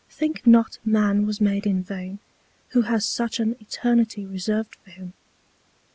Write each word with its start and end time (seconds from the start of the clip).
Think 0.09 0.47
not 0.47 0.79
Man 0.83 1.27
was 1.27 1.39
made 1.39 1.67
in 1.67 1.83
vain, 1.83 2.17
who 2.69 2.81
has 2.81 3.05
such 3.05 3.39
an 3.39 3.55
Eternity 3.59 4.25
reserved 4.25 4.75
for 4.83 4.89
him. 4.89 5.13